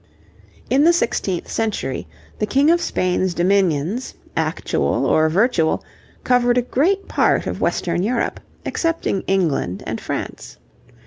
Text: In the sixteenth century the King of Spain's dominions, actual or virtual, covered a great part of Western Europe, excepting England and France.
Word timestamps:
In 0.67 0.83
the 0.83 0.93
sixteenth 0.93 1.47
century 1.47 2.07
the 2.39 2.47
King 2.47 2.71
of 2.71 2.81
Spain's 2.81 3.35
dominions, 3.35 4.15
actual 4.35 5.05
or 5.05 5.29
virtual, 5.29 5.83
covered 6.23 6.57
a 6.57 6.63
great 6.63 7.07
part 7.07 7.45
of 7.45 7.61
Western 7.61 8.01
Europe, 8.01 8.39
excepting 8.65 9.21
England 9.27 9.83
and 9.85 10.01
France. 10.01 10.57